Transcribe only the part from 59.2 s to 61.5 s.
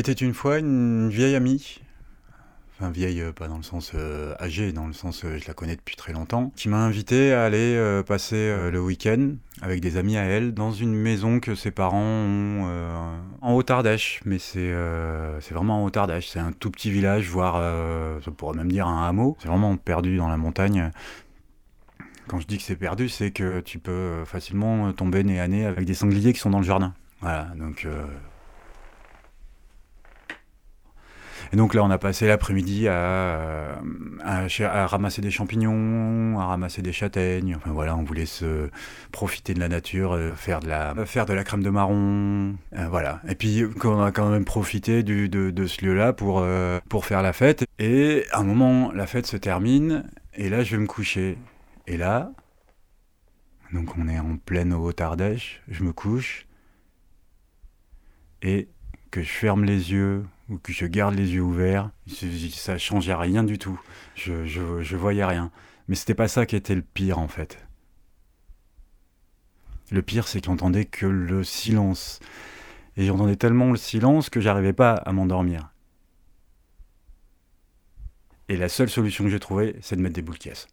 je ferme les yeux ou que je garde les yeux